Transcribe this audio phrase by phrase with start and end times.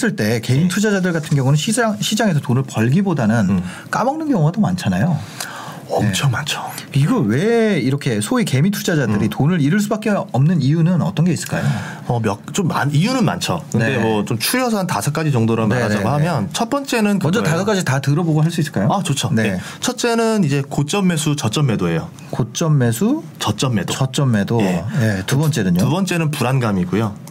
[0.00, 3.62] 했을 때 개인 투자자들 같은 경우는 시장 시장에서 돈을 벌기보다는 음.
[3.90, 5.18] 까먹는 경우가 더 많잖아요.
[5.90, 6.62] 엄청 많죠.
[6.94, 9.28] 이거 왜 이렇게 소위 개미 투자자들이 음.
[9.28, 11.64] 돈을 잃을 수밖에 없는 이유는 어떤 게 있을까요?
[12.06, 13.62] 어, 몇, 좀 많, 이유는 많죠.
[13.72, 13.98] 근데 네.
[13.98, 16.28] 뭐좀 추려서 한 다섯 가지 정도로 네, 말하자고 네, 네.
[16.28, 17.42] 하면 첫 번째는 먼저.
[17.42, 18.88] 다섯 가지 다 들어보고 할 수 있을까요?
[18.90, 19.30] 아, 좋죠.
[19.32, 19.42] 네.
[19.42, 19.60] 네.
[19.80, 22.08] 첫째는 이제 고점 매수, 저점 매도예요.
[22.30, 23.92] 고점 매수, 저점 매도.
[23.92, 24.60] 저점 매도.
[24.62, 24.84] 예.
[25.00, 25.78] 예, 두 번째는요.
[25.78, 27.29] 두 번째는 불안감이고요.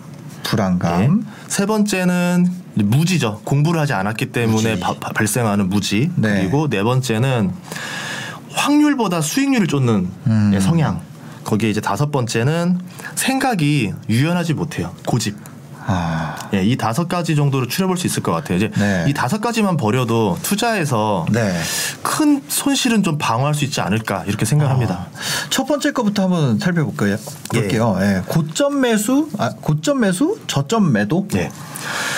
[0.49, 1.01] 불안감.
[1.01, 1.31] 예.
[1.47, 3.41] 세 번째는 무지죠.
[3.43, 4.79] 공부를 하지 않았기 때문에 무지.
[4.79, 6.11] 바- 바- 발생하는 무지.
[6.15, 6.41] 네.
[6.41, 7.51] 그리고 네 번째는
[8.53, 10.51] 확률보다 수익률을 쫓는 음.
[10.53, 11.01] 예, 성향.
[11.43, 12.79] 거기에 이제 다섯 번째는
[13.15, 14.93] 생각이 유연하지 못해요.
[15.05, 15.35] 고집.
[15.91, 18.57] 아, 예, 이 다섯 가지 정도로 추려볼 수 있을 것 같아요.
[18.57, 19.05] 이제 네.
[19.07, 21.59] 이 다섯 가지만 버려도 투자에서 네.
[22.03, 24.93] 큰 손실은 좀 방어할 수 있지 않을까 이렇게 생각합니다.
[24.93, 27.17] 아, 첫 번째 거부터 한번 살펴볼게요.
[27.51, 27.97] 볼게요.
[28.01, 28.21] 예.
[28.27, 31.27] 고점 매수, 아, 고점 매수, 저점 매도.
[31.33, 31.49] 예.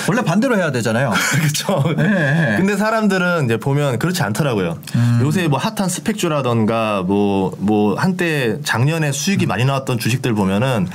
[0.09, 1.13] 원래 반대로 해야 되잖아요.
[1.31, 1.95] 그렇죠.
[1.95, 2.55] 네.
[2.57, 4.79] 근데 사람들은 이제 보면 그렇지 않더라고요.
[4.95, 5.19] 음.
[5.23, 9.11] 요새 뭐 핫한 스펙주라던가 뭐, 뭐 한때 작년에 음.
[9.13, 10.89] 수익이 많이 나왔던 주식들 보면은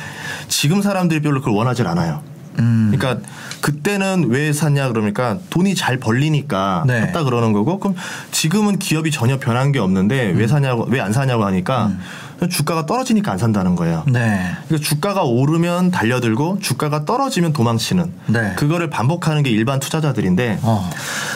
[0.48, 2.35] 지금 사람들이 별로 그걸 원하질 않아요.
[2.58, 2.92] 음.
[2.94, 3.26] 그러니까
[3.60, 7.00] 그때는 왜 샀냐 그러니까 돈이 잘 벌리니까 네.
[7.00, 7.96] 샀다 그러는 거고 그럼
[8.30, 10.38] 지금은 기업이 전혀 변한 게 없는데 음.
[10.38, 11.92] 왜 사냐고 왜 안 사냐고 하니까
[12.50, 14.04] 주가가 떨어지니까 안 산다는 거예요.
[14.06, 14.50] 네.
[14.68, 18.52] 그러니까 주가가 오르면 달려들고 주가가 떨어지면 도망치는 네.
[18.56, 20.90] 그거를 반복하는 게 일반 투자자들인데 어.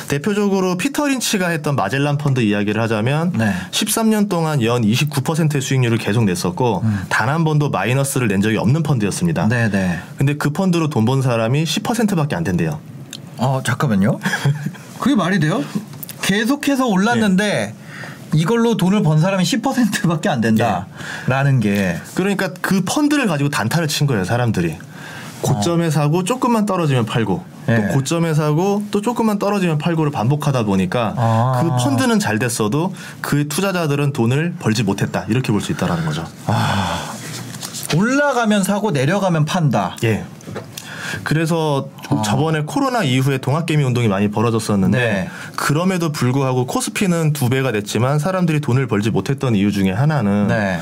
[0.09, 3.53] 대표적으로 피터 린치가 했던 마젤란 펀드 이야기를 하자면 네.
[3.71, 9.45] 13년 동안 연 29%의 수익률을 계속 냈었고 단한 번도 마이너스를 낸 적이 없는 펀드였습니다.
[9.45, 9.49] 음.
[9.49, 9.99] 네, 네.
[10.19, 12.79] 근데 그 펀드로 돈 번 사람이 10%밖에 안 된대요.
[13.39, 14.21] 어, 잠깐만요.
[14.99, 15.65] 그게 말이 돼요?
[16.23, 17.75] 계속해서 올랐는데
[18.35, 24.25] 이걸로 돈을 번 사람이 10%밖에 안 된다라는 게 그러니까 그 펀드를 가지고 단타를 친 거예요,
[24.25, 24.77] 사람들이.
[25.43, 27.89] 고점에 사고 조금만 떨어지면 팔고 네.
[27.89, 31.63] 또 고점에 사고 또 조금만 떨어지면 팔고를 반복하다 보니까 아.
[31.63, 32.93] 그 펀드는 잘 됐어도
[33.23, 36.27] 그 투자자들은 돈을 벌지 못했다 이렇게 볼 수 있다라는 거죠.
[37.97, 39.97] 올라가면 사고 내려가면 판다.
[40.05, 40.25] 예.
[41.25, 42.23] 그래서 아.
[42.23, 45.29] 저번에 코로나 이후에 동학개미 운동이 많이 벌어졌었는데 네.
[45.57, 50.79] 그럼에도 불구하고 코스피는 두 배가 됐지만 사람들이 돈을 벌지 못했던 이유 중에 하나는 네.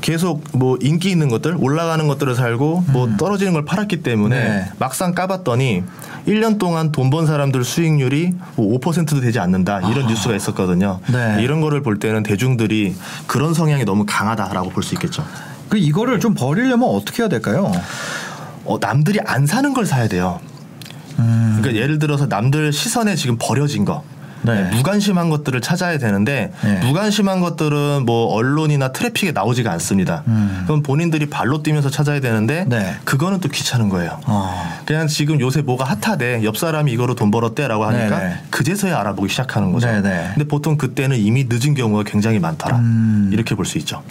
[0.00, 4.42] 계속 뭐 인기 있는 것들 올라가는 것들을 살고 뭐 떨어지는 걸 팔았기 때문에 음.
[4.42, 4.72] 네.
[4.78, 5.82] 막상 까봤더니
[6.26, 11.00] 1년 동안 돈 번 사람들 수익률이 뭐 5%도 되지 않는다 이런 뉴스가 있었거든요.
[11.12, 11.38] 네.
[11.42, 12.94] 이런 거를 볼 때는 대중들이
[13.26, 15.24] 그런 성향이 너무 강하다라고 볼 수 있겠죠.
[15.68, 17.70] 그 이거를 좀 버리려면 어떻게 해야 될까요?
[18.64, 20.40] 어, 남들이 안 사는 걸 사야 돼요.
[21.18, 21.58] 음.
[21.58, 24.04] 그러니까 예를 들어서 남들 시선에 지금 버려진 거.
[24.42, 24.62] 네.
[24.64, 26.80] 네, 무관심한 것들을 찾아야 되는데 네.
[26.84, 30.22] 무관심한 것들은 뭐 언론이나 트래픽에 나오지가 않습니다.
[30.28, 30.62] 음.
[30.66, 32.96] 그럼 본인들이 발로 뛰면서 찾아야 되는데 네.
[33.04, 34.18] 그거는 또 귀찮은 거예요.
[34.26, 34.80] 어.
[34.86, 38.34] 그냥 지금 요새 뭐가 핫하대 옆 사람이 이거로 돈 벌었대라고 하니까 네네.
[38.50, 39.86] 그제서야 알아보기 시작하는 거죠.
[39.86, 40.30] 네네.
[40.34, 42.76] 근데 보통 그때는 이미 늦은 경우가 굉장히 많더라.
[42.76, 43.30] 음.
[43.32, 44.02] 이렇게 볼 수 있죠.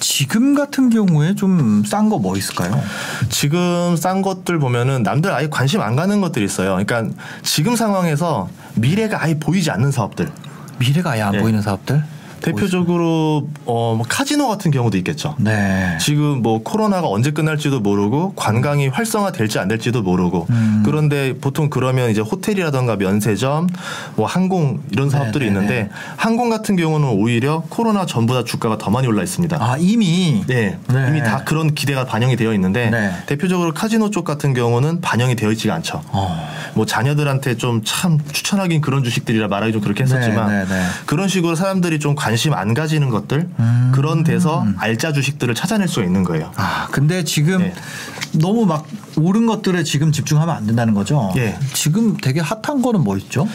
[0.00, 2.80] 지금 같은 경우에 좀 싼 거 뭐 있을까요?
[3.28, 6.78] 지금 싼 것들 보면은 남들 아예 관심 안 가는 것들이 있어요.
[6.84, 10.30] 그러니까 지금 상황에서 미래가 아예 보이지 않는 사업들.
[10.78, 11.40] 미래가 아예 안 예.
[11.40, 12.02] 보이는 사업들?
[12.44, 15.34] 대표적으로 어, 뭐 카지노 같은 경우도 있겠죠.
[15.38, 15.96] 네.
[16.00, 20.82] 지금 뭐 코로나가 언제 끝날지도 모르고 관광이 활성화될지 안 될지도 모르고 음.
[20.84, 23.68] 그런데 보통 그러면 이제 호텔이라던가 면세점
[24.16, 25.64] 뭐 항공 이런 사업들이 네네네.
[25.66, 29.56] 있는데 항공 같은 경우는 오히려 코로나 전보다 주가가 더 많이 올라 있습니다.
[29.60, 31.06] 아 이미 네, 네.
[31.08, 33.12] 이미 다 그런 기대가 반영이 되어 있는데 네.
[33.26, 36.02] 대표적으로 카지노 쪽 같은 경우는 반영이 되어 있지가 않죠.
[36.08, 36.48] 어.
[36.74, 40.82] 뭐 자녀들한테 좀 참 추천하긴 그런 주식들이라 말하기 좀 그렇게 했었지만 네, 네, 네.
[41.06, 43.92] 그런 식으로 사람들이 좀 관심 안 가지는 것들 음.
[43.94, 46.52] 그런 데서 알짜 주식들을 찾아낼 수가 있는 거예요.
[46.56, 47.74] 아 근데 지금 네.
[48.32, 48.86] 너무 막
[49.16, 51.32] 오른 것들에 지금 집중하면 안 된다는 거죠.
[51.36, 51.58] 예.
[51.72, 53.46] 지금 되게 핫한 거는 뭐 있죠?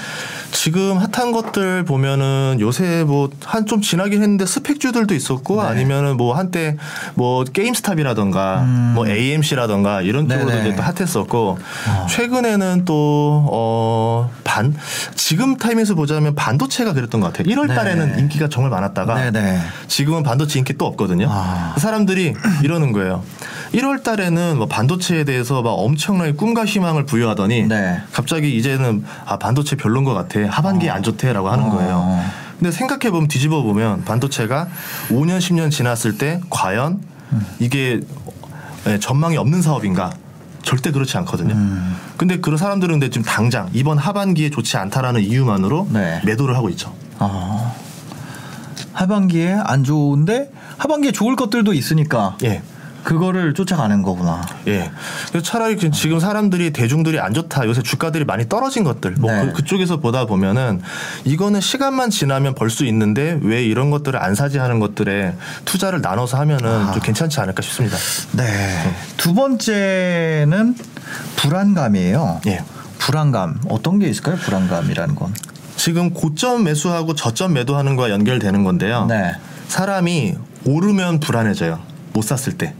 [0.51, 5.67] 지금 핫한 것들 보면은 요새 뭐 한 좀 지나긴 했는데 스펙주들도 있었고 네.
[5.69, 6.75] 아니면은 뭐 한때
[7.13, 8.61] 뭐 게임스탑이라던가
[8.95, 10.57] 뭐 AMC라던가 이런 쪽으로도 음.
[10.57, 10.67] 네네.
[10.69, 11.57] 이제 또 핫했었고
[11.87, 12.07] 어.
[12.09, 14.75] 최근에는 또어반
[15.15, 17.53] 지금 타임에서 보자면 반도체가 그랬던 것 같아요.
[17.53, 17.75] 1월 네.
[17.75, 19.59] 달에는 인기가 정말 많았다가 네네.
[19.87, 21.27] 지금은 반도체 인기 또 없거든요.
[21.29, 21.75] 아.
[21.77, 23.23] 사람들이 이러는 거예요.
[23.73, 28.01] 1월 달에는 뭐 반도체에 대해서 막 엄청나게 꿈과 희망을 부여하더니 네.
[28.11, 31.69] 갑자기 이제는 아 반도체 별론 것 같아 하반기 안 좋대라고 하는 어.
[31.69, 32.21] 거예요.
[32.57, 34.67] 근데 생각해 보면 뒤집어 보면 반도체가
[35.09, 36.99] 5년 10년 지났을 때 과연
[37.31, 37.45] 음.
[37.59, 38.01] 이게
[38.87, 40.11] 예, 전망이 없는 사업인가?
[40.63, 41.53] 절대 그렇지 않거든요.
[41.53, 41.95] 음.
[42.17, 46.21] 근데 그런 사람들은 근데 지금 당장 이번 하반기에 좋지 않다라는 이유만으로 네.
[46.25, 46.93] 매도를 하고 있죠.
[47.17, 47.73] 아.
[48.93, 52.61] 하반기에 안 좋은데 하반기에 좋을 것들도 있으니까 예.
[53.03, 54.41] 그거를 쫓아가는 거구나.
[54.67, 54.91] 예.
[55.29, 57.65] 그래서 차라리 그 지금 사람들이 대중들이 안 좋다.
[57.65, 59.15] 요새 주가들이 많이 떨어진 것들.
[59.19, 59.51] 뭐 네.
[59.55, 60.81] 그, 쪽에서 보다 보면은
[61.25, 65.35] 이거는 시간만 지나면 벌 수 있는데 왜 이런 것들을 안 사지 하는 것들에
[65.65, 66.91] 투자를 나눠서 하면은 아.
[66.91, 67.97] 좀 괜찮지 않을까 싶습니다.
[68.33, 68.93] 네.
[69.17, 70.75] 두 번째는
[71.35, 72.41] 불안감이에요.
[72.47, 72.63] 예.
[72.99, 74.35] 불안감 어떤 게 있을까요?
[74.35, 75.33] 불안감이라는 건.
[75.77, 79.05] 지금 고점 매수하고 저점 매도하는 거와 연결되는 건데요.
[79.05, 79.33] 네.
[79.69, 80.35] 사람이
[80.65, 81.79] 오르면 불안해져요.
[82.13, 82.73] 못 샀을 때.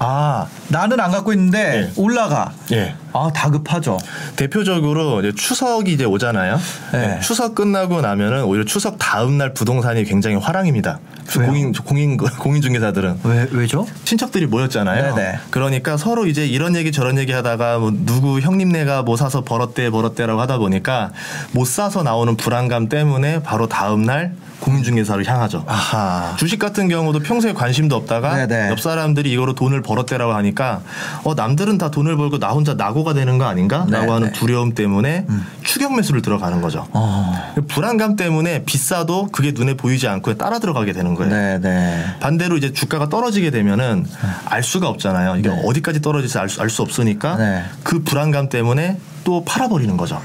[0.00, 1.92] 아 나는 안 갖고 있는데 예.
[1.96, 2.52] 올라가.
[2.72, 2.94] 예.
[3.12, 3.98] 아 다급하죠.
[4.36, 6.58] 대표적으로 이제 추석이 이제 오잖아요.
[6.92, 7.06] 네.
[7.06, 11.00] 네, 추석 끝나고 나면은 오히려 추석 다음 날 부동산이 굉장히 화랑입니다.
[11.36, 11.46] 왜요?
[11.48, 13.86] 공인 공인 공인 중개사들은 왜 왜죠?
[14.04, 15.16] 친척들이 모였잖아요.
[15.16, 15.38] 네네.
[15.50, 20.40] 그러니까 서로 이제 이런 얘기 저런 얘기 하다가 뭐 누구 형님네가 뭐 사서 벌었대 벌었대라고
[20.40, 21.10] 하다 보니까
[21.52, 24.32] 못 사서 나오는 불안감 때문에 바로 다음 날
[24.68, 25.64] 공인중개사를 향하죠.
[25.66, 26.36] 아하.
[26.36, 28.70] 주식 같은 경우도 평소에 관심도 없다가 네네.
[28.70, 30.82] 옆 사람들이 이거로 돈을 벌었대라고 하니까
[31.24, 34.06] 어 남들은 다 돈을 벌고 나 혼자 낙오가 되는 거 아닌가라고 네네.
[34.06, 34.10] 음.
[34.12, 35.26] 하는 두려움 때문에
[35.64, 36.86] 추격 매수를 들어가는 거죠.
[36.92, 37.54] 어.
[37.68, 41.30] 불안감 때문에 비싸도 그게 눈에 보이지 않고 따라 들어가게 되는 거예요.
[41.30, 42.04] 네네.
[42.20, 44.06] 반대로 이제 주가가 떨어지게 되면은
[44.44, 45.36] 알 수가 없잖아요.
[45.36, 45.62] 이게 네.
[45.64, 47.64] 어디까지 떨어질지 알수 알 수 없으니까 네.
[47.82, 50.20] 그 불안감 때문에 또 팔아버리는 거죠.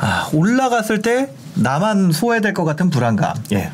[0.00, 3.34] 아 올라갔을 때 나만 소외될 것 같은 불안감.
[3.52, 3.70] 예.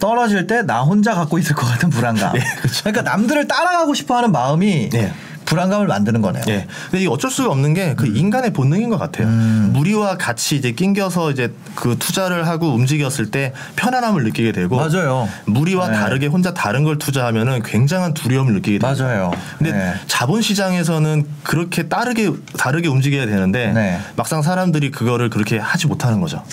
[0.00, 2.32] 떨어질 때 나 혼자 갖고 있을 것 같은 불안감.
[2.32, 2.84] 네, 그렇죠.
[2.84, 5.12] 그러니까 남들을 따라가고 싶어하는 마음이 네.
[5.44, 6.42] 불안감을 만드는 거네요.
[6.48, 6.66] 예.
[6.90, 9.26] 근데 이게 어쩔 수가 없는 게 그 인간의 본능인 것 같아요.
[9.28, 9.70] 음.
[9.72, 15.26] 무리와 같이 이제 낑겨서 이제 그 투자를 하고 움직였을 때 편안함을 느끼게 되고 맞아요.
[15.46, 15.96] 무리와 네.
[15.96, 18.94] 다르게 혼자 다른 걸 투자하면은 굉장한 두려움을 느끼게 돼요.
[18.94, 19.32] 맞아요.
[19.56, 19.94] 근데 네.
[20.06, 23.98] 자본 시장에서는 그렇게 다르게 다르게 움직여야 되는데 네.
[24.16, 26.44] 막상 사람들이 그거를 그렇게 하지 못하는 거죠.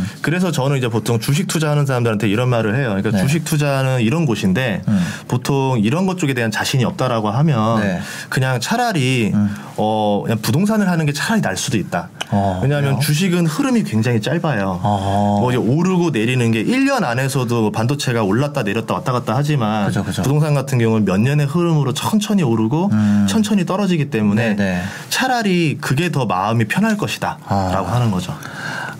[0.00, 0.06] 음.
[0.22, 2.88] 그래서 저는 이제 보통 주식 투자하는 사람들한테 이런 말을 해요.
[2.88, 3.18] 그러니까 네.
[3.22, 5.06] 주식 투자는 이런 곳인데 음.
[5.28, 8.00] 보통 이런 것 쪽에 대한 자신이 없다라고 하면 네.
[8.28, 9.54] 그냥 차라리 음.
[9.76, 12.08] 어 그냥 부동산을 하는 게 차라리 날 수도 있다.
[12.32, 13.00] 어, 왜냐하면 그래요?
[13.00, 14.80] 주식은 흐름이 굉장히 짧아요.
[14.82, 15.38] 어.
[15.40, 20.04] 뭐 이제 오르고 내리는 게 1년 안에서도 뭐 반도체가 올랐다 내렸다 왔다 갔다 하지만 그죠,
[20.04, 20.22] 그죠.
[20.22, 23.26] 부동산 같은 경우는 몇 년의 흐름으로 천천히 오르고 음.
[23.28, 24.82] 천천히 떨어지기 때문에 네네.
[25.08, 27.94] 차라리 그게 더 마음이 편할 것이다라고 아.
[27.94, 28.36] 하는 거죠.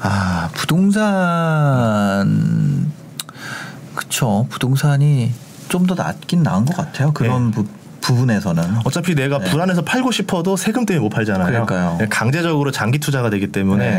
[0.02, 2.26] 아 부동산
[3.94, 5.32] 그쵸 부동산이
[5.68, 7.12] 좀 더 낫긴 나은 것 같아요.
[7.12, 7.56] 그런 네.
[7.56, 7.64] 부,
[8.00, 8.78] 부분에서는.
[8.84, 9.50] 어차피 내가 네.
[9.50, 11.46] 불안해서 팔고 싶어도 세금 때문에 못 팔잖아요.
[11.46, 11.98] 그러니까요.
[12.10, 13.90] 강제적으로 장기 투자가 되기 때문에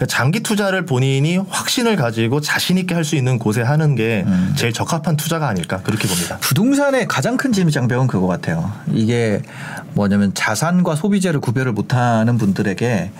[0.00, 0.06] 네.
[0.06, 4.52] 장기 투자를 본인이 확신을 가지고 자신 있게 할 수 있는 곳에 하는 게 음.
[4.56, 6.38] 제일 적합한 투자가 아닐까 그렇게 봅니다.
[6.40, 8.72] 부동산의 가장 큰 진입장벽은 그거 같아요.
[8.92, 9.42] 이게
[9.92, 13.12] 뭐냐면 자산과 소비재를 구별을 못하는 분들에게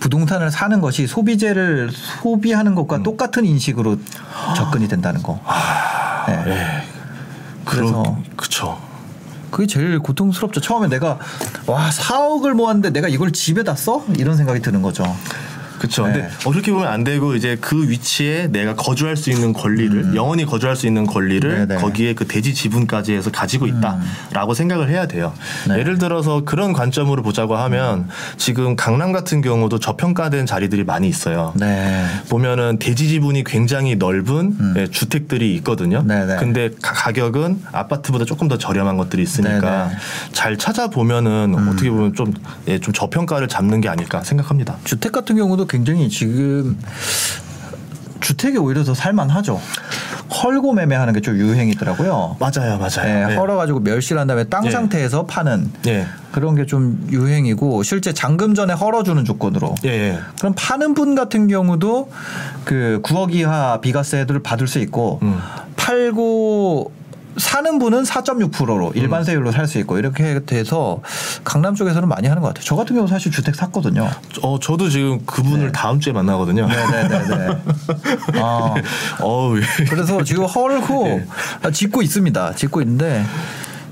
[0.00, 3.98] 부동산을 사는 것이 소비재를 소비하는 것과 똑같은 인식으로
[4.56, 5.38] 접근이 된다는 거.
[6.26, 6.42] 네.
[6.46, 6.82] 예.
[7.66, 8.78] 그래서 그쵸.
[9.54, 10.60] 그게 제일 고통스럽죠.
[10.60, 11.20] 처음에 내가
[11.66, 14.04] 와 4억을 모았는데 내가 이걸 집에다 써?
[14.18, 15.04] 이런 생각이 드는 거죠.
[15.78, 16.06] 그렇죠.
[16.06, 16.12] 네.
[16.12, 20.44] 근데 어, 그렇게 보면 안 되고 이제 그 위치에 내가 거주할 수 있는 권리를 영원히
[20.44, 21.68] 거주할 수 있는 권리를 음.
[21.68, 21.74] 네네.
[21.76, 21.80] 음.
[21.80, 25.32] 거기에 그 대지 지분까지 해서 가지고 있다라고 생각을 해야 돼요.
[25.68, 25.78] 네.
[25.78, 31.52] 예를 들어서 그런 관점으로 보자고 하면 지금 강남 같은 경우도 저평가된 자리들이 많이 있어요.
[31.56, 32.04] 네.
[32.28, 35.98] 보면은 대지 지분이 굉장히 넓은 예, 주택들이 있거든요.
[36.00, 36.06] 음.
[36.06, 36.36] 네네.
[36.36, 39.92] 근데 가- 가격은 아파트보다 조금 더 저렴한 것들이 있으니까 네네.
[39.94, 39.98] 음.
[40.32, 42.32] 잘 찾아보면은 어떻게 보면 좀,
[42.68, 44.76] 예, 좀 저평가를 잡는 게 아닐까 생각합니다.
[44.84, 46.78] 주택 같은 경우도 굉장히 지금
[48.20, 49.60] 주택이 오히려 더 살만하죠.
[50.42, 52.36] 헐고 매매하는 게 좀 유행이더라고요.
[52.40, 53.26] 맞아요, 맞아요.
[53.26, 53.36] 네, 예.
[53.36, 54.70] 헐어가지고 멸실을 한 다음에 땅 예.
[54.70, 56.06] 상태에서 파는 예.
[56.32, 60.18] 그런 게 좀 유행이고 실제 잔금 전에 헐어주는 조건으로 예, 예.
[60.38, 62.10] 그럼 파는 분 같은 경우도
[62.64, 65.38] 그 9억 이하 비과세를 받을 수 있고 음.
[65.76, 66.90] 팔고
[67.36, 68.92] 사는 분은 4.6%로 음.
[68.94, 71.00] 일반 세율로 살 수 있고 이렇게 돼서
[71.42, 72.64] 강남 쪽에서는 많이 하는 것 같아요.
[72.64, 74.10] 저 같은 경우 사실 주택 샀거든요.
[74.42, 75.72] 어, 저도 지금 그분을 네.
[75.72, 76.66] 다음 주에 만나거든요.
[76.68, 77.58] 네네네네.
[78.42, 78.74] 아,
[79.20, 79.62] 어우, 예.
[79.88, 81.26] 그래서 지금 헐고 네.
[81.62, 82.54] 아, 짓고 있습니다.
[82.54, 83.24] 짓고 있는데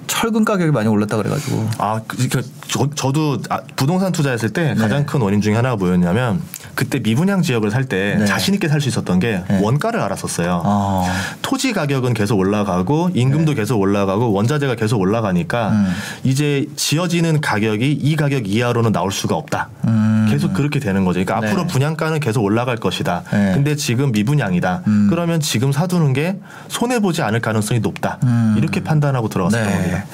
[0.07, 5.01] 철근 가격이 많이 올랐다 그래가지고 아, 그, 그, 저, 저도 아, 부동산 투자했을 때 가장
[5.01, 5.07] 네.
[5.07, 6.43] 큰 원인 중에 하나가 뭐였냐면
[6.75, 8.25] 그때 미분양 지역을 살때 네.
[8.27, 9.61] 자신 있게 살 수 있었던 게 네.
[9.63, 10.63] 원가를 알았었어요.
[10.65, 11.07] 어.
[11.43, 15.77] 토지 가격은 계속 올라가고 임금도 계속 올라가고 원자재가 계속 올라가니까 네.
[15.77, 15.93] 음.
[16.25, 19.69] 이제 지어지는 가격이 이 가격 이하로는 나올 수가 없다.
[19.87, 20.27] 음.
[20.31, 21.23] 계속 그렇게 되는 거죠.
[21.23, 21.49] 그러니까 네.
[21.53, 23.23] 앞으로 분양가는 계속 올라갈 것이다.
[23.33, 23.53] 네.
[23.55, 24.83] 근데 지금 미분양이다.
[24.87, 25.07] 음.
[25.11, 26.39] 그러면 지금 사두는 게
[26.69, 28.19] 손해 보지 않을 가능성이 높다.
[28.25, 28.55] 음.
[28.59, 30.05] 이렇게 판단하고 들어갔었던 겁니다.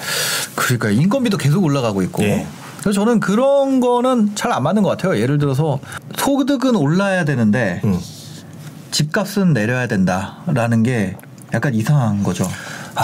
[0.56, 2.24] 그러니까 인건비도 계속 올라가고 있고.
[2.24, 2.46] 예.
[2.80, 5.18] 그래서 저는 그런 거는 잘 안 맞는 것 같아요.
[5.20, 5.78] 예를 들어서
[6.16, 7.98] 소득은 올라야 되는데 음.
[8.90, 11.16] 집값은 내려야 된다라는 게
[11.52, 12.48] 약간 이상한 거죠.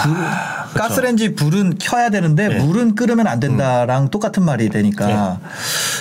[0.02, 0.16] 불-
[0.75, 2.59] 가스레인지 불은 켜야 되는데 그렇죠.
[2.59, 2.64] 네.
[2.64, 2.69] 음.
[2.73, 5.38] 물은 끓으면 안 된다랑 똑같은 말이 되니까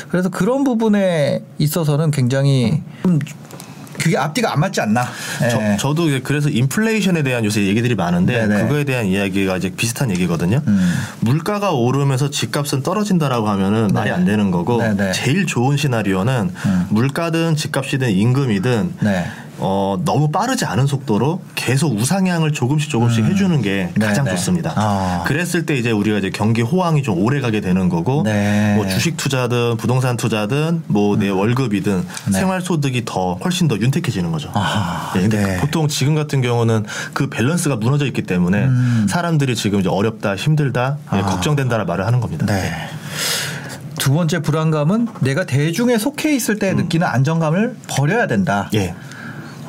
[0.10, 3.20] 그래서 그런 부분에 있어서는 굉장히 좀
[4.04, 5.08] 그게 앞뒤가 안 맞지 않나.
[5.44, 5.78] 예.
[5.80, 8.64] 저, 도 그래서 인플레이션에 대한 요새 얘기들이 많은데 네네.
[8.64, 10.62] 그거에 대한 이야기가 이제 비슷한 얘기거든요.
[10.68, 10.94] 음.
[11.22, 15.14] 물가가 오르면서 집값은 떨어진다라고 하면은 말이 안 되는 거고 네네.
[15.14, 16.86] 제일 좋은 시나리오는 음.
[16.90, 19.26] 물가든 집값이든 임금이든 네.
[19.58, 24.32] 어, 너무 빠르지 않은 속도로 계속 우상향을 조금씩 조금씩 해주는 게 네, 가장 네.
[24.32, 24.74] 좋습니다.
[24.76, 25.24] 아.
[25.26, 28.74] 그랬을 때 이제 우리가 이제 경기 호황이 좀 오래 가게 되는 거고, 네.
[28.76, 32.32] 뭐 주식 투자든 부동산 투자든 뭐내 월급이든 네.
[32.32, 34.52] 생활 소득이 더 훨씬 더 윤택해지는 거죠.
[34.54, 35.58] 아하, 예, 근데 네.
[35.58, 39.08] 보통 지금 같은 경우는 그 밸런스가 무너져 있기 때문에 음.
[39.10, 41.22] 사람들이 지금 이제 어렵다, 힘들다, 예, 아.
[41.26, 42.46] 걱정된다는 말을 하는 겁니다.
[42.46, 42.72] 네.
[44.00, 48.70] 두 번째 불안감은 내가 대중에 속해 있을 때 느끼는 안정감을 버려야 된다.
[48.74, 48.94] 예.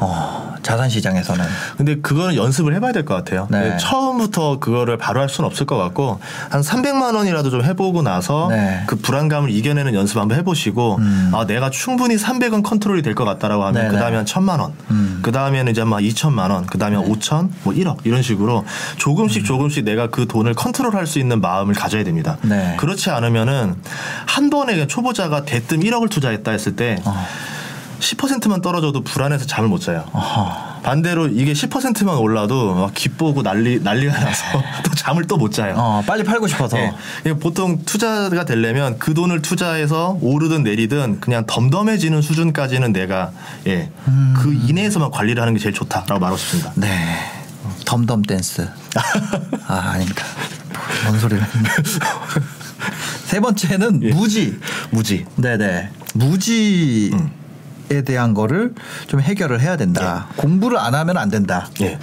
[0.07, 1.45] 어, 자산 시장에서는.
[1.77, 3.47] 근데 그거는 연습을 해봐야 될 것 같아요.
[3.51, 3.77] 네.
[3.79, 8.83] 처음부터 그거를 바로 할 수는 없을 것 같고 한 300만 원이라도 좀 해보고 나서 네.
[8.87, 11.31] 그 불안감을 이겨내는 연습 한번 해보시고 음.
[11.35, 13.89] 아 내가 충분히 300은 컨트롤이 될 것 같다라고 하면 네네.
[13.91, 15.21] 그 다음에 한 1천만 원, 음.
[15.23, 18.65] 그 다음에는 이제 막 2천만 원, 그 다음에 5천, 뭐 1억 이런 식으로
[18.97, 19.45] 조금씩 음.
[19.45, 22.39] 조금씩 내가 그 돈을 컨트롤할 수 있는 마음을 가져야 됩니다.
[22.43, 22.75] 네.
[22.79, 23.77] 그렇지 않으면은
[24.27, 27.15] 한 번에 초보자가 대뜸 1억을 투자했다 했을 때 어.
[28.05, 30.05] 10%만 떨어져도 불안해서 잠을 못 자요.
[30.13, 30.75] 어허.
[30.83, 34.45] 반대로 이게 10%만 올라도 막 기쁘고 난리 난리가 나서
[34.85, 35.75] 또 잠을 또 못 자요.
[35.77, 36.79] 어, 빨리 팔고 싶어서.
[36.79, 36.93] 예.
[37.23, 43.33] 이게 보통 투자가 되려면 그 돈을 투자해서 오르든 내리든 그냥 덤덤해지는 수준까지는 내가
[43.67, 43.91] 예.
[44.09, 44.35] 음.
[44.37, 46.73] 그 이내에서만 관리를 하는 게 제일 좋다라고 말하고 싶습니다.
[46.77, 47.17] 네.
[47.87, 48.69] 덤덤 댄스.
[49.67, 50.25] 아, 아닙니다.
[51.07, 51.43] 뭔 소리를.
[53.25, 54.11] 세 번째는 예.
[54.13, 54.59] 무지.
[54.91, 55.25] 무지.
[55.37, 55.91] 네네.
[56.15, 57.11] 무지
[57.91, 58.75] 에 대한 거를
[59.09, 60.27] 좀 해결을 해야 된다.
[60.37, 61.69] 공부를 안 하면 안 된다.
[61.83, 61.99] 예.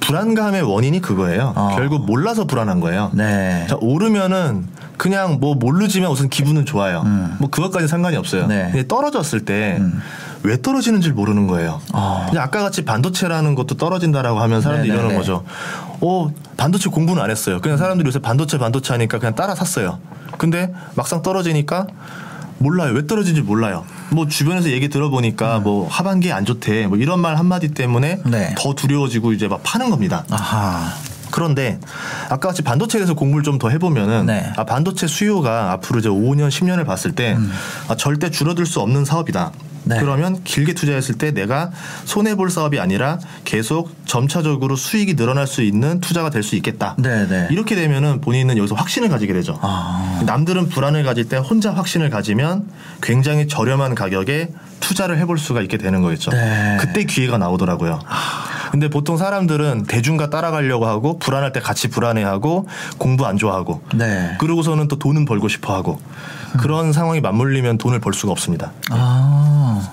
[0.00, 1.54] 불안감의 원인이 그거예요.
[1.56, 1.74] 어.
[1.76, 3.10] 결국 몰라서 불안한 거예요.
[3.14, 3.66] 네.
[3.68, 4.66] 자, 오르면은
[4.98, 7.02] 그냥 뭐 모르지만 우선 기분은 좋아요.
[7.06, 7.36] 음.
[7.38, 8.46] 뭐 그것까지 상관이 없어요.
[8.46, 8.68] 네.
[8.70, 10.00] 근데 떨어졌을 때 음.
[10.42, 11.80] 왜 떨어지는지 모르는 거예요.
[11.94, 12.24] 어.
[12.26, 15.02] 근데 아까 같이 반도체라는 것도 떨어진다라고 하면 사람들이 네네네.
[15.08, 15.42] 이러는 거죠.
[16.02, 17.60] 어, 반도체 공부는 안 했어요.
[17.62, 19.98] 그냥 사람들이 요새 반도체 반도체 하니까 그냥 따라 샀어요.
[20.36, 21.86] 근데 막상 떨어지니까
[22.58, 22.92] 몰라요.
[22.94, 23.84] 왜 떨어진지 몰라요.
[24.10, 26.86] 뭐 주변에서 얘기 들어보니까 뭐 하반기에 안 좋대.
[26.86, 28.30] 뭐 이런 말 한마디 때문에 음.
[28.30, 28.54] 네.
[28.56, 30.24] 더 두려워지고 이제 막 파는 겁니다.
[30.30, 30.92] 아하.
[31.30, 31.80] 그런데
[32.26, 34.52] 아까 같이 반도체에 대해서 공부를 좀 더 해보면은 네.
[34.56, 37.36] 아 반도체 수요가 앞으로 이제 5년 10년을 봤을 때
[37.88, 39.50] 아, 절대 줄어들 수 없는 사업이다.
[39.84, 39.88] 음.
[39.88, 40.00] 네.
[40.00, 41.70] 그러면 길게 투자했을 때 내가
[42.04, 46.94] 손해 볼 사업이 아니라 계속 점차적으로 수익이 늘어날 수 있는 투자가 될 수 있겠다.
[46.98, 47.48] 네 네.
[47.50, 49.58] 이렇게 되면은 본인은 여기서 확신을 가지게 되죠.
[49.62, 50.20] 아.
[50.26, 52.68] 남들은 불안을 가질 때 혼자 확신을 가지면
[53.02, 54.50] 굉장히 저렴한 가격에
[54.80, 56.30] 투자를 해볼 수가 있게 되는 거겠죠.
[56.32, 56.76] 네.
[56.78, 57.98] 그때 기회가 나오더라고요.
[58.72, 64.36] 근데 보통 사람들은 대중과 따라가려고 하고 불안할 때 같이 불안해하고 공부 안 좋아하고 네.
[64.38, 66.00] 그러고서는 또 돈은 벌고 싶어하고
[66.58, 68.72] 그런 상황이 맞물리면 돈을 벌 수가 없습니다.
[68.90, 69.90] 아.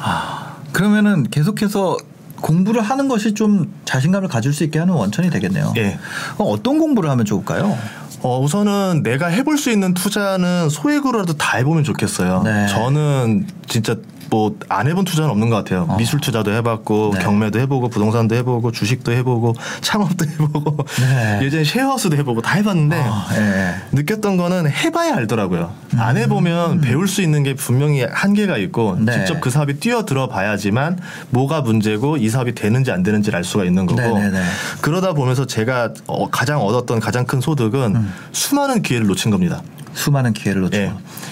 [0.00, 0.56] 아.
[0.72, 1.96] 그러면은 계속해서
[2.40, 5.72] 공부를 하는 것이 좀 자신감을 가질 수 있게 하는 원천이 되겠네요.
[5.76, 5.98] 예.
[6.34, 7.76] 그럼 어떤 공부를 하면 좋을까요?
[8.22, 12.42] 어, 우선은 내가 해볼 수 있는 투자는 소액으로라도 다 해보면 좋겠어요.
[12.44, 12.66] 네.
[12.68, 13.96] 저는 진짜
[14.30, 15.86] 뭐 안 해본 투자는 없는 것 같아요.
[15.88, 15.96] 어.
[15.96, 17.20] 미술 투자도 해봤고 네.
[17.20, 21.40] 경매도 해보고 부동산도 해보고 주식도 해보고 창업도 해보고 네.
[21.42, 23.74] 예전에 쉐어하우스도 해보고 다 해봤는데 어, 예.
[23.92, 25.72] 느꼈던 거는 해봐야 알더라고요.
[25.96, 29.04] 안 해보면 배울 수 있는 게 분명히 한계가 있고 음.
[29.04, 29.12] 네.
[29.12, 30.98] 직접 그 사업에 뛰어들어 봐야지만
[31.30, 34.42] 뭐가 문제고 이 사업이 되는지 안 되는지를 알 수가 있는 거고 네네네.
[34.80, 38.12] 그러다 보면서 제가 어, 가장 얻었던 가장 큰 소득은 음.
[38.32, 39.62] 수많은 기회를 놓친 겁니다.
[39.96, 40.84] 수많은 기회를 놓치고.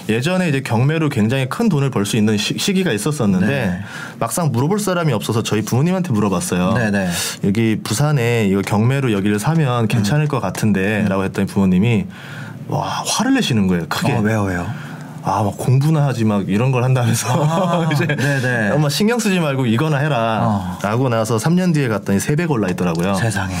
[0.09, 0.13] 예.
[0.13, 3.79] 예전에 이제 경매로 굉장히 큰 돈을 벌 수 있는 시, 기가 있었었는데 네.
[4.19, 6.73] 막상 물어볼 사람이 없어서 저희 부모님한테 물어봤어요.
[6.73, 7.09] 네네.
[7.45, 12.05] 여기 부산에 이거 경매로 여기를 사면 괜찮을 것 같은데라고 했더니 부모님이
[12.67, 13.85] 와 화를 내시는 거예요.
[13.87, 14.13] 크게.
[14.13, 14.67] 어, 왜요, 왜요?
[15.27, 18.69] 아, 막 공부나 하지 막 이런 걸 한다면서 아, 이제 네네.
[18.71, 20.39] 엄마 신경 쓰지 말고 이거나 해라.
[20.43, 20.77] 어.
[20.83, 23.15] 라고 나서 3년 뒤에 갔더니 3배 올라 있더라고요.
[23.15, 23.55] 세상에.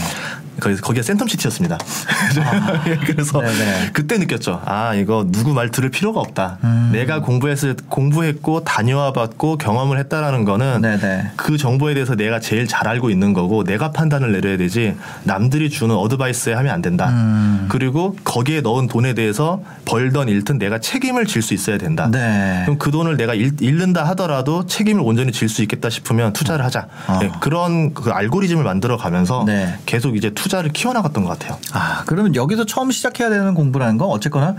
[0.59, 1.77] 거기 거기가 센텀시티였습니다.
[3.05, 3.45] 그래서 아.
[3.45, 3.89] 네네.
[3.93, 4.61] 그때 느꼈죠.
[4.65, 6.57] 아 이거 누구 말 들을 필요가 없다.
[6.63, 6.89] 음.
[6.93, 11.31] 내가 공부했을 공부했고 다녀와 봤고 경험을 했다라는 거는 네네.
[11.35, 15.95] 그 정보에 대해서 내가 제일 잘 알고 있는 거고 내가 판단을 내려야 되지 남들이 주는
[15.95, 17.09] advice에 하면 안 된다.
[17.09, 17.67] 음.
[17.69, 22.09] 그리고 거기에 넣은 돈에 대해서 벌던 잃든 내가 책임을 질 수 있어야 된다.
[22.11, 22.61] 네.
[22.65, 26.87] 그럼 그 돈을 내가 잃, 잃는다 하더라도 책임을 온전히 질 수 있겠다 싶으면 투자를 하자.
[27.07, 27.19] 어.
[27.21, 29.77] 네, 그런 그 알고리즘을 만들어 가면서 네.
[29.85, 31.57] 계속 이제 투 자를 키워나갔던 것 같아요.
[31.73, 34.55] 아, 그러면 여기서 처음 시작해야 되는 공부라는 건 어쨌거나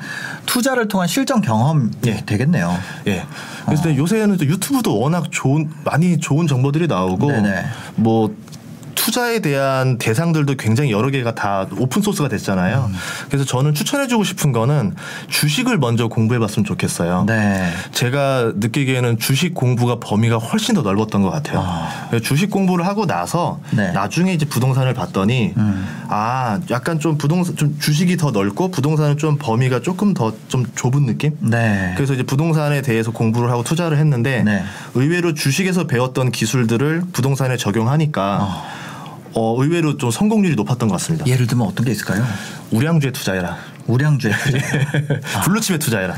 [0.46, 2.24] 투자를 통한 실전 경험이 예.
[2.24, 2.76] 되겠네요.
[3.06, 3.26] 예.
[3.66, 7.64] 그래서 요새는 또 유튜브도 워낙 좋은 많이 좋은 정보들이 나오고 네네.
[7.96, 8.34] 뭐
[9.06, 12.90] 투자에 대한 대상들도 굉장히 여러 개가 다 오픈 소스가 됐잖아요.
[12.90, 12.96] 음.
[13.28, 14.96] 그래서 저는 추천해주고 싶은 거는
[15.28, 17.22] 주식을 먼저 공부해봤으면 좋겠어요.
[17.28, 17.70] 네.
[17.92, 21.60] 제가 느끼기에는 주식 공부가 범위가 훨씬 더 넓었던 것 같아요.
[21.64, 22.10] 아.
[22.20, 23.92] 주식 공부를 하고 나서 네.
[23.92, 25.86] 나중에 이제 부동산을 봤더니 음.
[26.08, 31.06] 아 약간 좀 부동산 좀 주식이 더 넓고 부동산은 좀 범위가 조금 더 좀 좁은
[31.06, 31.36] 느낌?
[31.40, 31.92] 네.
[31.96, 34.64] 그래서 이제 부동산에 대해서 공부를 하고 투자를 했는데 네.
[34.94, 38.64] 의외로 주식에서 배웠던 기술들을 부동산에 적용하니까 어,
[39.40, 41.26] 의외로 좀 성공률이 높았던 것 같습니다.
[41.26, 42.24] 예를 들면 어떤 게 있을까요?
[42.70, 43.56] 우량주에 투자해라.
[43.86, 44.58] 우량주에 투자.
[45.44, 46.14] 블루칩에 투자해라.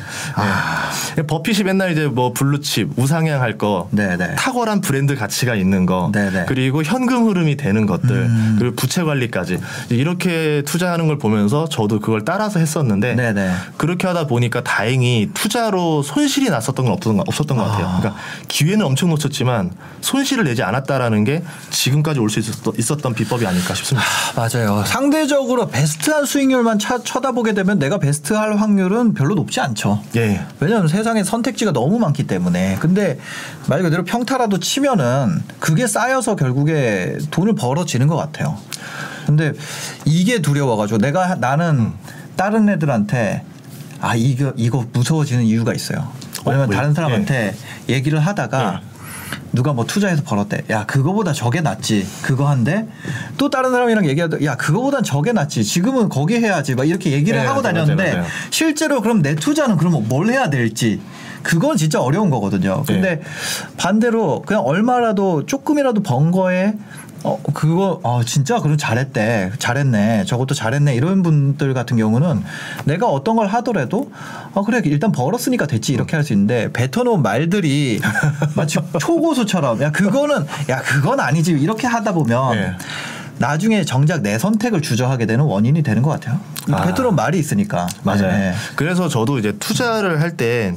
[1.17, 1.23] 네.
[1.27, 4.37] 버핏이 맨날 이제 뭐 블루칩, 우상향 할 거, 네네.
[4.37, 6.45] 탁월한 브랜드 가치가 있는 거, 네네.
[6.49, 8.57] 그리고 현금 흐름이 되는 것들, 음.
[8.59, 9.59] 그리고 부채 관리까지
[9.91, 13.53] 이렇게 투자하는 걸 보면서 저도 그걸 따라서 했었는데 네네.
[13.77, 17.87] 그렇게 하다 보니까 다행히 투자로 손실이 났었던 건 없었던, 것- 없었던 것 같아요.
[17.87, 17.99] 아.
[18.01, 19.71] 그러니까 기회는 엄청 놓쳤지만
[20.01, 22.41] 손실을 내지 않았다라는 게 지금까지 올 수
[22.77, 24.07] 있었던 비법이 아닐까 싶습니다.
[24.37, 24.85] 맞아요.
[24.85, 30.01] 상대적으로 베스트한 수익률만 차- 쳐다보게 되면 내가 베스트 할 확률은 별로 높지 않죠.
[30.17, 30.47] 예.
[30.61, 32.77] 왜냐하면 세상에 선택지가 너무 많기 때문에.
[32.81, 33.19] 근데
[33.67, 38.57] 말 그대로 평타라도 치면은 그게 쌓여서 결국에 돈을 벌어지는 것 같아요.
[39.27, 39.53] 근데
[40.05, 41.93] 이게 두려워가지고 내가 나는
[42.37, 43.45] 다른 애들한테
[44.01, 46.13] 아 이거 이거 무서워지는 이유가 있어요.
[46.47, 46.73] 왜냐면 어?
[46.73, 47.55] 다른 사람한테
[47.89, 48.81] 얘기를 하다가
[49.53, 50.65] 누가 뭐 투자해서 벌었대.
[50.71, 52.07] 야 그거보다 저게 낫지.
[52.23, 52.87] 그거 한데
[53.37, 55.65] 또 다른 사람이랑 얘기하다 야 그거보단 저게 낫지.
[55.65, 56.75] 지금은 거기 해야지.
[56.75, 58.27] 막 이렇게 얘기를 네, 하고 맞아요, 다녔는데 맞아요.
[58.51, 61.01] 실제로 그럼 내 투자는 그러면 뭘 해야 될지
[61.43, 62.83] 그건 진짜 어려운 거거든요.
[62.87, 63.21] 근데 네.
[63.77, 66.75] 반대로 그냥 얼마라도 조금이라도 번 거에
[67.29, 68.61] 어 그거 어 진짜?
[68.61, 69.53] 그럼 잘했대.
[69.59, 70.25] 잘했네.
[70.25, 70.95] 저것도 잘했네.
[70.95, 72.43] 이런 분들 같은 경우는
[72.85, 74.11] 내가 어떤 걸 하더라도
[74.55, 75.93] 어 그래 일단 벌었으니까 됐지.
[75.93, 78.01] 이렇게 할 수 있는데 뱉어놓은 말들이
[78.57, 79.81] 마치 초고수처럼.
[79.83, 81.53] 야 그거는 야 그건 아니지.
[81.53, 82.77] 이렇게 하다 보면 네.
[83.39, 86.41] 나중에 정작 내 선택을 주저하게 되는 원인이 되는 것 같아요.
[86.71, 86.83] 아.
[86.85, 88.23] 뱉어놓은 말이 있으니까 맞아요.
[88.29, 88.55] 네.
[88.77, 90.75] 그래서 저도 이제 투자를 할 때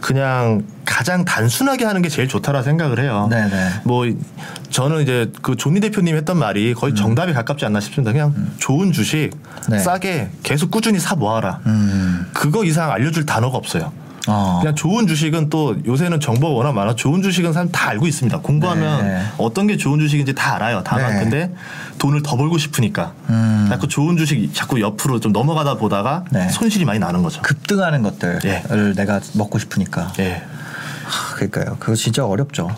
[0.00, 3.26] 그냥 가장 단순하게 하는 게 제일 좋다라 생각을 해요.
[3.30, 3.70] 네네.
[3.84, 4.04] 뭐
[4.70, 8.12] 저는 이제 그 존니 대표님 했던 말이 거의 정답에 가깝지 않나 싶습니다.
[8.12, 9.70] 그냥 좋은 주식 음.
[9.70, 9.78] 네.
[9.78, 11.60] 싸게 계속 꾸준히 사 모아라.
[11.66, 12.26] 음.
[12.32, 13.92] 그거 이상 알려줄 단어가 없어요.
[14.28, 14.58] 어.
[14.60, 18.40] 그냥 좋은 주식은 또 요새는 정보가 워낙 많아 좋은 주식은 사람 다 알고 있습니다.
[18.40, 19.22] 공부하면 네.
[19.38, 20.82] 어떤 게 좋은 주식인지 다 알아요.
[20.84, 21.20] 다만 네.
[21.20, 21.54] 근데
[21.98, 23.66] 돈을 더 벌고 싶으니까 음.
[23.68, 26.48] 자꾸 좋은 주식 자꾸 옆으로 좀 넘어가다 보다가 네.
[26.48, 27.42] 손실이 많이 나는 거죠.
[27.42, 28.62] 급등하는 것들을 예.
[28.94, 30.12] 내가 먹고 싶으니까.
[30.18, 30.42] 예.
[31.04, 31.76] 하, 그러니까요.
[31.78, 32.68] 그거 진짜 어렵죠.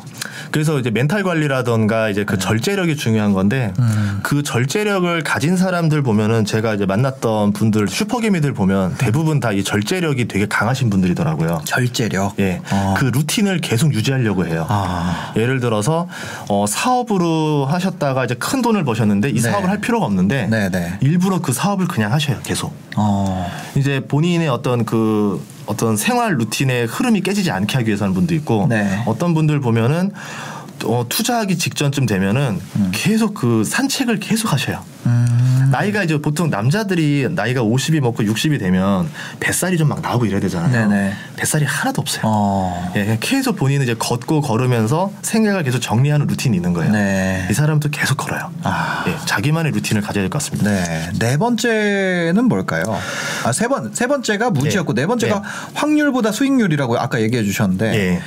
[0.50, 3.82] 그래서 이제 멘탈 관리라던가 이제 그 절제력이 중요한 건데 네.
[3.82, 4.20] 음.
[4.22, 10.28] 그 절제력을 가진 사람들 보면은 제가 이제 만났던 분들 슈퍼개미들 보면 대부분 다 이 절제력이
[10.28, 11.62] 되게 강하신 분들이더라고요.
[11.64, 12.34] 절제력.
[12.40, 12.60] 예.
[12.70, 12.94] 어.
[12.98, 14.66] 그 루틴을 계속 유지하려고 해요.
[14.68, 15.32] 아.
[15.36, 16.08] 예를 들어서
[16.48, 19.40] 어, 사업으로 하셨다가 이제 큰 돈을 버셨는데 이 네.
[19.40, 20.98] 사업을 할 필요가 없는데 네네.
[21.00, 22.38] 일부러 그 사업을 그냥 하셔요.
[22.42, 22.74] 계속.
[22.96, 23.50] 어.
[23.76, 28.66] 이제 본인의 어떤 그 어떤 생활 루틴의 흐름이 깨지지 않게 하기 위해서 하는 분도 있고
[28.68, 29.02] 네.
[29.06, 30.12] 어떤 분들 보면은
[30.86, 32.60] 어, 투자하기 직전쯤 되면은
[32.92, 34.82] 계속 그 산책을 계속 하셔요.
[35.06, 35.68] 음.
[35.70, 39.08] 나이가 이제 보통 남자들이 나이가 50이 먹고 60이 되면
[39.40, 40.70] 뱃살이 좀 막 나오고 이래야 되잖아요.
[40.88, 41.12] 네네.
[41.36, 42.22] 뱃살이 하나도 없어요.
[42.24, 42.92] 어.
[42.96, 46.92] 예, 계속 본인은 이제 걷고 걸으면서 생각을 계속 정리하는 루틴이 있는 거예요.
[46.92, 47.46] 네.
[47.50, 48.50] 이 사람도 계속 걸어요.
[48.64, 49.04] 아.
[49.06, 50.70] 예, 자기만의 루틴을 가져야 될 것 같습니다.
[50.70, 51.10] 네.
[51.20, 52.82] 네 번째는 뭘까요?
[53.44, 55.02] 아, 세 번, 세 번째가 무지였고, 네.
[55.02, 55.48] 네 번째가 네.
[55.74, 58.22] 확률보다 수익률이라고 아까 얘기해 주셨는데, 예.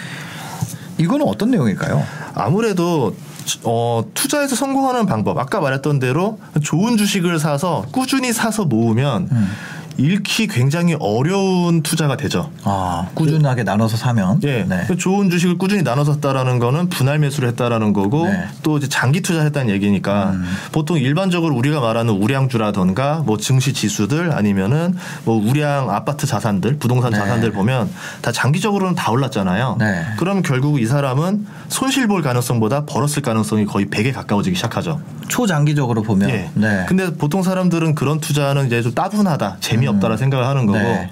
[0.98, 2.06] 이거는 어떤 내용일까요?
[2.40, 3.16] 아무래도
[3.64, 9.52] 어, 투자에서 성공하는 방법 아까 말했던 대로 좋은 주식을 사서 꾸준히 사서 모으면 음.
[10.00, 12.52] 잃기 굉장히 어려운 투자가 되죠.
[12.64, 14.40] 아, 꾸준하게 나눠서 사면.
[14.44, 14.88] 예, 네.
[14.98, 18.48] 좋은 주식을 꾸준히 나눠서 했다라는 거는 분할 매수를 했다라는 거고 네.
[18.64, 20.46] 또 이제 장기 투자를 했다는 얘기니까 음.
[20.72, 27.18] 보통 일반적으로 우리가 말하는 우량주라던가 뭐 증시 지수들 아니면은 뭐 우량 아파트 자산들, 부동산 네.
[27.18, 27.90] 자산들 보면
[28.22, 29.78] 다 장기적으로는 다 올랐잖아요.
[29.80, 30.06] 네.
[30.18, 35.02] 그럼 결국 이 사람은 손실 볼 가능성보다 벌었을 가능성이 거의 100에 가까워지기 시작하죠.
[35.28, 36.30] 초장기적으로 보면.
[36.30, 36.50] 예.
[36.54, 36.86] 네.
[36.88, 41.10] 근데 보통 사람들은 그런 투자는 이제 좀 따분하다, 재미 없다라 생각을 하는 거고, 네.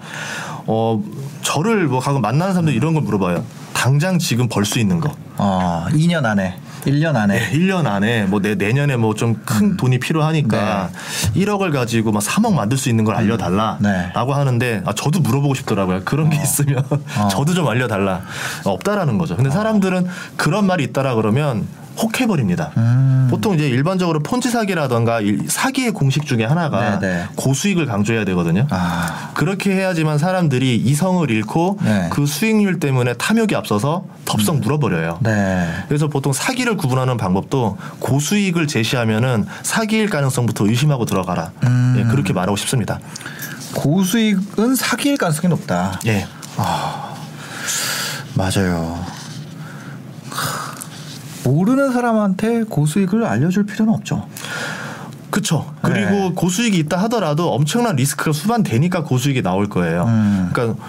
[0.67, 1.01] 어
[1.41, 3.43] 저를 뭐 가끔 만나는 사람들 이런 걸 물어봐요.
[3.73, 5.13] 당장 지금 벌 수 있는 거.
[5.37, 7.39] 어, 2년 안에, 1년 안에.
[7.39, 9.77] 네, 1년 안에 뭐 내 내년에 뭐 좀큰 음.
[9.77, 10.89] 돈이 필요하니까
[11.35, 13.77] 1억을 가지고 막 3억 만들 수 있는 걸 알려 달라.
[13.79, 14.11] 네.
[14.15, 16.01] 라고 하는데 아, 저도 물어보고 싶더라고요.
[16.05, 16.83] 그런 게 있으면
[17.29, 18.21] 저도 좀 알려 달라.
[18.65, 19.35] 없다라는 거죠.
[19.35, 21.67] 근데 사람들은 그런 말이 있다라 그러면
[21.99, 22.71] 혹 해버립니다.
[22.77, 23.27] 음.
[23.29, 27.23] 보통 이제 일반적으로 폰지 사기라던가 일- 사기의 공식 중에 하나가 네, 네.
[27.35, 28.67] 고수익을 강조해야 되거든요.
[28.69, 32.09] 아, 그렇게 해야지만 사람들이 이성을 잃고 네.
[32.11, 35.19] 그 수익률 때문에 탐욕이 앞서서 덥석 물어버려요.
[35.21, 35.67] 네.
[35.87, 41.51] 그래서 보통 사기를 구분하는 방법도 고수익을 제시하면은 사기일 가능성부터 의심하고 들어가라.
[41.63, 41.95] 음.
[41.99, 42.99] 예, 그렇게 말하고 싶습니다.
[43.75, 45.99] 고수익은 사기일 가능성이 높다.
[46.05, 46.25] 예.
[48.35, 49.03] 맞아요.
[51.47, 54.27] 모르는 사람한테 고수익을 알려줄 필요는 없죠.
[55.29, 55.73] 그쵸.
[55.81, 56.31] 그리고 네.
[56.35, 60.05] 고수익이 있다 하더라도 엄청난 리스크가 수반되니까 고수익이 나올 거예요.
[60.07, 60.49] 음.
[60.51, 60.81] 그러니까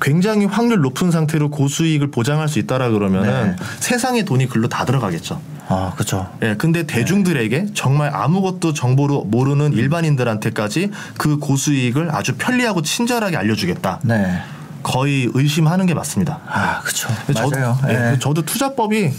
[0.00, 3.56] 굉장히 확률 높은 상태로 고수익을 보장할 수 있다라 그러면은 네.
[3.80, 5.40] 세상의 돈이 글로 다 들어가겠죠.
[5.68, 6.28] 아, 그렇죠.
[6.42, 14.00] 예, 근데 대중들에게 정말 아무것도 정보로 모르는 일반인들한테까지 그 고수익을 아주 편리하고 친절하게 알려주겠다.
[14.02, 14.40] 네.
[14.82, 16.40] 거의 의심하는 게 맞습니다.
[16.46, 17.08] 아, 그렇죠.
[17.34, 17.78] 맞아요.
[17.88, 18.18] 예, 예.
[18.18, 19.12] 저도 투자법이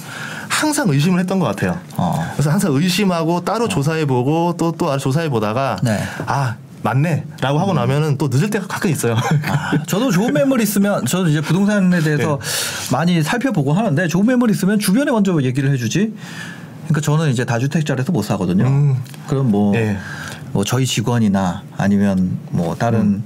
[0.49, 1.79] 항상 의심을 했던 것 같아요.
[1.97, 2.27] 어.
[2.33, 5.99] 그래서 항상 의심하고 따로 조사해보고 또 또 조사해보다가 네.
[6.25, 9.15] 아 맞네라고 하고 나면은 또 늦을 때가 가끔 있어요.
[9.15, 12.91] 아, 저도 좋은 매물 있으면 저도 이제 부동산에 대해서 네.
[12.91, 16.13] 많이 살펴보고 하는데 좋은 매물 있으면 주변에 먼저 얘기를 해주지.
[16.87, 18.65] 그러니까 저는 이제 다주택자라서 못 사거든요.
[18.65, 18.97] 음.
[19.27, 19.97] 그럼 뭐, 예.
[20.51, 23.23] 뭐 저희 직원이나 아니면 뭐 다른 음.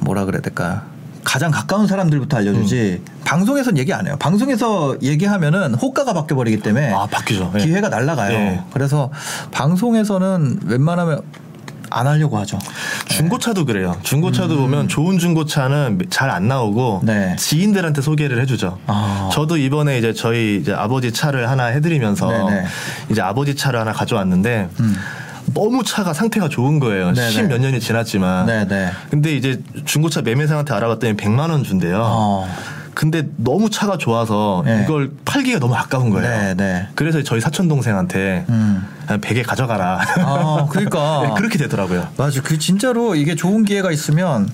[0.00, 0.84] 뭐라 그래야 될까
[1.24, 4.16] 가장 가까운 사람들부터 알려주지 방송에선 얘기 안 해요.
[4.18, 7.52] 방송에서 얘기하면은 호가가 바뀌어 버리기 때문에 아, 바뀌죠.
[7.56, 7.60] 예.
[7.60, 8.32] 기회가 날라가요.
[8.36, 8.60] 예.
[8.72, 9.10] 그래서
[9.52, 11.22] 방송에서는 웬만하면
[11.94, 12.58] 안 하려고 하죠.
[13.08, 13.96] 중고차도 그래요.
[14.02, 17.06] 중고차도 보면 좋은 중고차는 잘 안 나오고 음.
[17.06, 17.36] 네.
[17.38, 18.78] 지인들한테 소개를 해주죠.
[18.86, 19.28] 아.
[19.32, 22.64] 저도 이번에 이제 저희 이제 아버지 차를 하나 해드리면서 네네.
[23.10, 24.96] 이제 아버지 차를 하나 가져왔는데 음.
[25.54, 27.12] 너무 차가 상태가 좋은 거예요.
[27.14, 28.46] 십 몇 년이 지났지만.
[28.46, 28.90] 네네.
[29.10, 32.00] 근데 이제 중고차 매매상한테 알아봤더니 100만 원 준대요.
[32.04, 32.48] 어.
[32.94, 34.82] 근데 너무 차가 좋아서 네.
[34.84, 36.28] 이걸 팔기가 너무 아까운 거예요.
[36.28, 36.88] 네, 네.
[36.94, 38.86] 그래서 저희 사촌 동생한테 음.
[39.06, 40.00] 한 100에 가져가라.
[40.18, 41.22] 아, 그러니까.
[41.26, 42.08] 네, 그렇게 되더라고요.
[42.18, 42.42] 맞아.
[42.42, 44.48] 그 진짜로 이게 좋은 기회가 있으면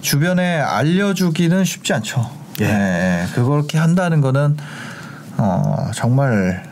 [0.00, 2.30] 주변에 알려주기는 쉽지 않죠.
[2.62, 2.64] 예.
[2.66, 4.56] 예, 그렇게 한다는 거는
[5.36, 6.62] 어 정말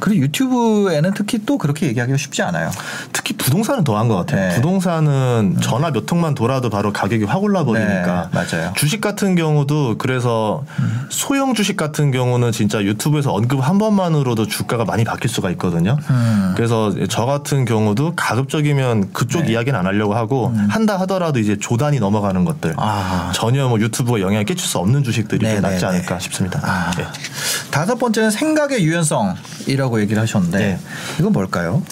[0.00, 2.70] 그리고 유튜브에는 특히 또 그렇게 얘기하기가 쉽지 않아요.
[3.12, 4.48] 특히 부동산은 더한 것 같아요.
[4.48, 4.54] 네.
[4.54, 8.30] 부동산은 전화 몇 통만 돌아도 바로 가격이 확 올라버리니까.
[8.32, 8.72] 네, 맞아요.
[8.76, 10.64] 주식 같은 경우도 그래서
[11.08, 15.96] 소형 주식 같은 경우는 진짜 유튜브에서 언급 한 번만으로도 주가가 많이 바뀔 수가 있거든요.
[16.10, 16.52] 음.
[16.56, 19.52] 그래서 저 같은 경우도 가급적이면 그쪽 네.
[19.52, 23.32] 이야기는 안 하려고 하고 한다 하더라도 이제 조단이 넘어가는 것들 아.
[23.34, 26.20] 전혀 뭐 유튜브가 영향을 끼칠 수 없는 주식들이 네, 좀 낫지 네, 않을까 네.
[26.20, 26.60] 싶습니다.
[26.62, 26.92] 아.
[27.00, 27.06] 예.
[27.72, 30.78] 다섯 번째는 생각의 유연성이라고 얘기를 하셨는데 네.
[31.18, 31.82] 이건 뭘까요?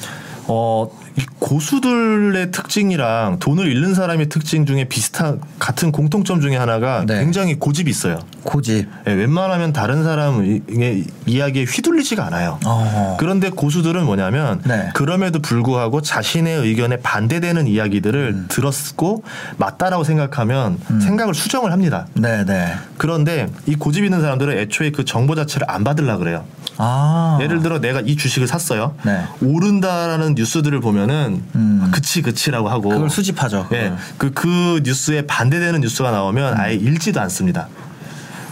[0.49, 7.21] 어, 이 고수들의 특징이랑 돈을 잃는 사람의 특징 중에 비슷한 같은 공통점 중에 하나가 네.
[7.21, 8.19] 굉장히 고집이 있어요.
[8.45, 8.89] 고집.
[9.07, 12.59] 예, 웬만하면 다른 사람의 이야기에 휘둘리지가 않아요.
[12.65, 13.17] 어.
[13.21, 14.89] 그런데 고수들은 뭐냐면 네.
[14.95, 18.47] 그럼에도 불구하고 자신의 의견에 반대되는 이야기들을 음.
[18.49, 19.23] 들었고
[19.59, 22.07] 맞다라고 생각하면 생각을 수정을 합니다.
[22.15, 22.73] 네, 네.
[22.97, 26.45] 그런데 이 고집 있는 사람들은 애초에 그 정보 자체를 안 받으려 그래요.
[26.79, 27.39] 아.
[27.41, 28.95] 예를 들어 내가 이 주식을 샀어요.
[29.05, 29.25] 네.
[29.43, 31.91] 오른다라는 뉴스들을 보면은 음.
[31.93, 33.69] 그치 그치라고 하고 그걸 수집하죠.
[33.73, 33.97] 예, 그걸.
[34.17, 37.69] 그, 그 뉴스에 반대되는 뉴스가 나오면 아예 읽지도 않습니다.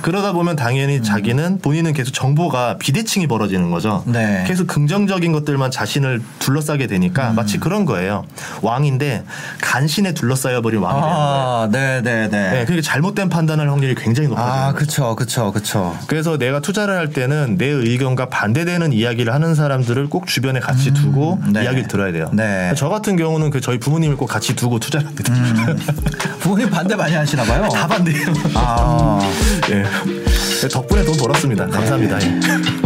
[0.02, 4.04] 그러다 보면 당연히 자기는 본인은 계속 정보가 비대칭이 벌어지는 거죠.
[4.06, 4.12] 음.
[4.12, 4.44] 네.
[4.46, 7.34] 계속 긍정적인 것들만 자신을 둘러싸게 되니까 음.
[7.36, 8.24] 마치 그런 거예요.
[8.62, 9.24] 왕인데
[9.60, 11.26] 간신에 둘러싸여 버린 왕이 되는 거예요.
[11.26, 12.50] 아, 네, 네, 네.
[12.50, 14.52] 네, 그러니까 잘못된 판단할 확률이 굉장히 높아져요.
[14.52, 15.96] 아, 그쵸, 그쵸, 그쵸.
[16.06, 21.40] 그래서 내가 투자를 할 때는 내 의견과 반대되는 이야기를 하는 사람들을 꼭 주변에 같이 두고
[21.52, 21.64] 네.
[21.64, 22.30] 이야기를 들어야 돼요.
[22.32, 22.72] 네.
[22.76, 25.32] 저 같은 경우는 그 저희 부모님을 꼭 같이 두고 투자를 합니다.
[26.40, 27.68] 부모님 반대 많이 하시나 봐요.
[27.72, 28.26] 다 반대예요.
[28.54, 29.18] 아.
[29.70, 29.84] 예.
[30.68, 31.66] 덕분에 돈 벌었습니다.
[31.66, 32.18] 감사합니다.
[32.22, 32.85] 예.